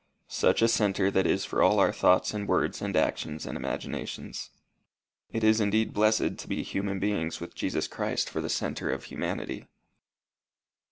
Such 0.27 0.63
a 0.63 0.67
centre 0.67 1.11
that 1.11 1.27
is 1.27 1.45
for 1.45 1.61
all 1.61 1.77
our 1.79 1.93
thoughts 1.93 2.33
and 2.33 2.47
words 2.47 2.81
and 2.81 2.95
actions 2.97 3.45
and 3.45 3.55
imaginations! 3.55 4.49
It 5.29 5.43
is 5.43 5.61
indeed 5.61 5.93
blessed 5.93 6.39
to 6.39 6.47
be 6.47 6.63
human 6.63 6.97
beings 6.97 7.39
with 7.39 7.53
Jesus 7.53 7.87
Christ 7.87 8.27
for 8.27 8.41
the 8.41 8.49
centre 8.49 8.89
of 8.91 9.03
humanity. 9.03 9.67